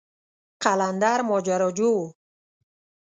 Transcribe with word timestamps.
قلندر 0.63 1.19
ماجراجو 1.29 1.89
و. 1.99 2.11